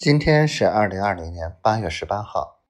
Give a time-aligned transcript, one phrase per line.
[0.00, 2.62] 今天是二零二零年八月十八号，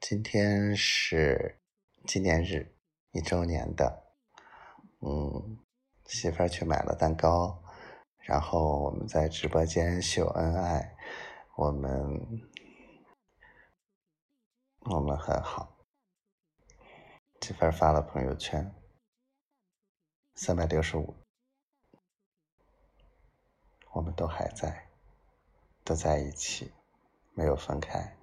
[0.00, 1.62] 今天是
[2.04, 2.74] 纪念日
[3.12, 4.02] 一周年的。
[4.98, 5.60] 嗯，
[6.06, 7.62] 媳妇儿去买了蛋糕，
[8.18, 10.96] 然后我们在直播间秀恩爱，
[11.54, 12.50] 我们
[14.80, 15.86] 我们很好。
[17.42, 18.74] 媳妇儿发了朋友圈，
[20.34, 21.14] 三百六十五，
[23.92, 24.91] 我们都还在。
[25.92, 26.72] 都在一起，
[27.34, 28.16] 没有分开。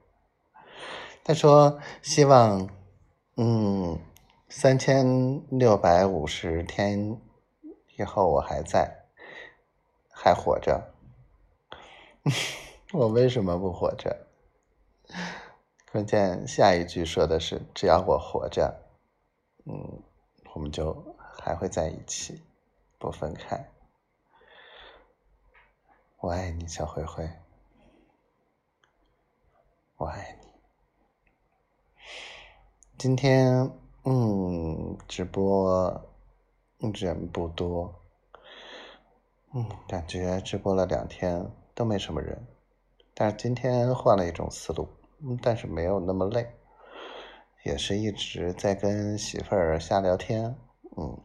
[1.24, 2.68] 他说：“希望，
[3.38, 4.00] 嗯，
[4.50, 7.22] 三千六百五十天
[7.96, 9.06] 以后我还在，
[10.12, 10.96] 还活着。
[12.92, 14.26] 我为什么不活着？
[15.92, 18.82] 关键下一句说的是：只要我活着，
[19.66, 20.02] 嗯，
[20.56, 22.42] 我们就还会在一起，
[22.98, 23.70] 不分开。
[26.22, 27.30] 我爱你，小灰灰。”
[30.00, 30.48] 我爱你。
[32.98, 33.70] 今天，
[34.06, 36.10] 嗯，直播
[36.94, 37.94] 人不多，
[39.54, 42.48] 嗯，感觉直播了两天都没什么人，
[43.14, 44.88] 但是今天换了一种思路，
[45.42, 46.50] 但是没有那么累，
[47.66, 50.56] 也是一直在跟媳妇儿瞎聊天，
[50.96, 51.20] 嗯。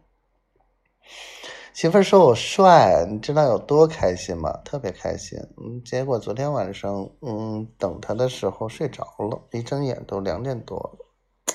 [1.74, 4.48] 媳妇儿说我帅，你知道有多开心吗？
[4.64, 5.36] 特别开心。
[5.56, 11.54] 嗯，结果昨天晚上，嗯，等他的时候睡着了，一睁眼都两点多了。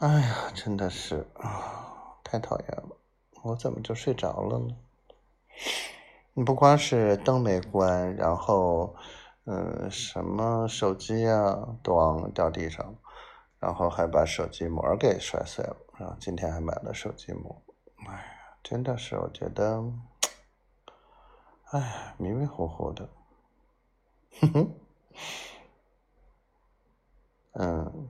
[0.00, 2.96] 哎呀，真的是啊，太讨厌了！
[3.44, 4.74] 我怎么就睡着了呢？
[6.32, 8.96] 你不光是灯没关，然后，
[9.44, 12.92] 嗯，什么手机啊，咣掉地上，
[13.60, 15.76] 然后还把手机膜给摔碎了。
[16.00, 17.62] 然后今天还买了手机膜，
[18.08, 18.33] 哎。
[18.64, 19.84] 真的是，我觉得，
[21.70, 23.10] 哎，迷迷糊糊的，
[24.40, 24.80] 哼哼，
[27.52, 28.08] 嗯，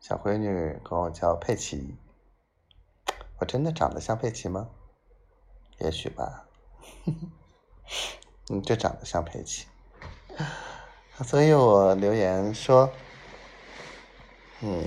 [0.00, 1.98] 小闺女管我叫佩奇，
[3.38, 4.70] 我真的长得像佩奇吗？
[5.78, 6.48] 也许吧，
[7.04, 9.66] 哼 哼，你就长得像佩奇，
[11.26, 12.90] 所以我留言说，
[14.62, 14.82] 嗯，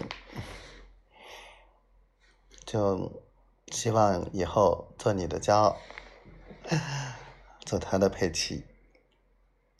[2.66, 3.29] 就。
[3.72, 5.78] 希望以后做你的骄傲，
[7.66, 8.66] 做他的佩奇，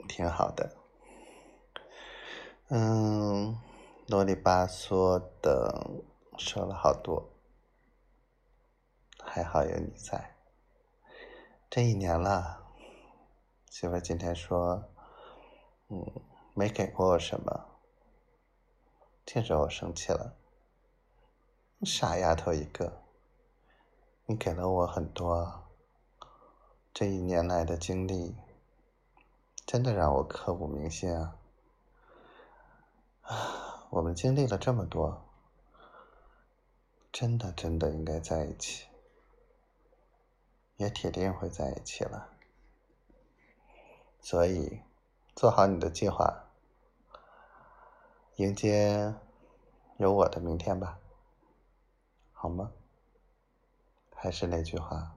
[0.08, 0.76] 挺好的。
[2.70, 3.60] 嗯，
[4.08, 6.04] 啰里吧嗦的
[6.38, 7.30] 说了好多，
[9.24, 10.36] 还好有你在。
[11.70, 12.68] 这一年了，
[13.70, 14.84] 媳妇今天说，
[15.90, 16.06] 嗯，
[16.54, 17.66] 没给过我什么，
[19.26, 20.36] 这惹我生气了。
[21.82, 23.09] 傻丫头一个。
[24.30, 25.64] 你给了我很多，
[26.94, 28.36] 这一年来的经历，
[29.66, 31.36] 真的让我刻骨铭心啊！
[33.90, 35.26] 我们经历了这么多，
[37.12, 38.86] 真的真的应该在一起，
[40.78, 42.30] 也铁定会在一起了。
[44.22, 44.82] 所以，
[45.36, 46.52] 做好你的计划，
[48.36, 49.16] 迎接
[49.98, 51.00] 有我的明天吧，
[52.32, 52.72] 好吗？
[54.22, 55.16] 还是那句话，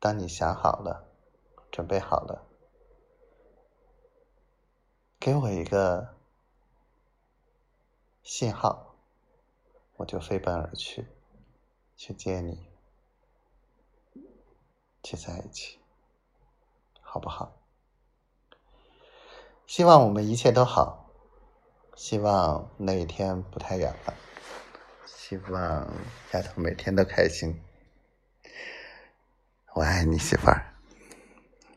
[0.00, 1.06] 当你想好了，
[1.70, 2.44] 准备好了，
[5.20, 6.16] 给我一个
[8.24, 8.96] 信号，
[9.98, 11.06] 我就飞奔而去，
[11.96, 12.66] 去接你，
[15.04, 15.78] 去在一起，
[17.00, 17.52] 好不好？
[19.68, 21.08] 希望我们一切都好，
[21.94, 24.14] 希望那一天不太远了。
[25.30, 25.88] 希望
[26.32, 27.62] 丫头每天都开心，
[29.74, 30.74] 我爱你媳妇儿。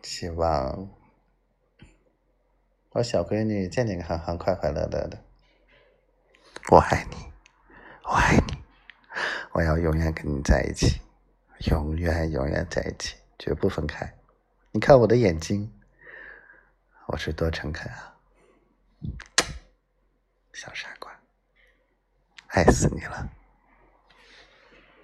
[0.01, 0.89] 希望
[2.93, 5.23] 我小闺女健健康康、快快乐乐的。
[6.71, 7.31] 我爱你，
[8.05, 8.57] 我爱你，
[9.51, 10.99] 我要永远跟你在一起，
[11.69, 14.15] 永远永远在一起，绝不分开。
[14.71, 15.71] 你看我的眼睛，
[17.05, 18.17] 我是多诚恳啊，
[20.53, 21.15] 小傻瓜，
[22.47, 23.29] 爱死你了。